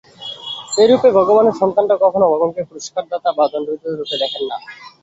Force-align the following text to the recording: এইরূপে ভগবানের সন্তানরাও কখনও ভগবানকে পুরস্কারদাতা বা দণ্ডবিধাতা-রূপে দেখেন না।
এইরূপে 0.77 1.09
ভগবানের 1.17 1.55
সন্তানরাও 1.61 2.03
কখনও 2.05 2.31
ভগবানকে 2.31 2.61
পুরস্কারদাতা 2.69 3.29
বা 3.37 3.45
দণ্ডবিধাতা-রূপে 3.51 4.15
দেখেন 4.23 4.43
না। 4.49 4.57